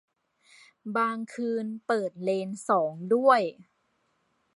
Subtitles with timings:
[0.95, 3.41] บางคืนเปิดเลนสองด้วย